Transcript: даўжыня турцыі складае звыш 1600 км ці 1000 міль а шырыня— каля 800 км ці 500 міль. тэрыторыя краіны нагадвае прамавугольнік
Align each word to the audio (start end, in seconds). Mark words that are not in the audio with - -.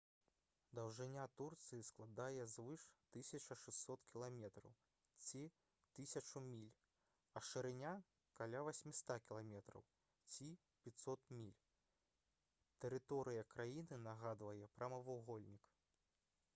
даўжыня 0.77 1.23
турцыі 1.39 1.83
складае 1.89 2.45
звыш 2.53 2.85
1600 3.17 3.97
км 4.15 4.39
ці 5.27 5.41
1000 6.05 6.43
міль 6.47 6.71
а 7.37 7.43
шырыня— 7.51 7.93
каля 8.41 8.63
800 8.69 9.19
км 9.29 9.61
ці 10.33 10.49
500 10.89 11.31
міль. 11.43 11.55
тэрыторыя 12.87 13.47
краіны 13.53 14.03
нагадвае 14.09 14.73
прамавугольнік 14.81 15.71